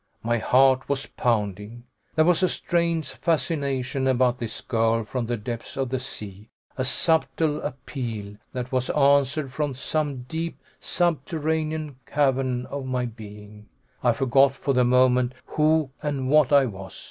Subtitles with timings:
[0.23, 1.83] My heart was pounding.
[2.15, 6.83] There was a strange fascination about this girl from the depths of the sea, a
[6.83, 13.67] subtle appeal that was answered from some deep subterranean cavern of my being.
[14.03, 16.99] I forgot, for the moment, who and what I was.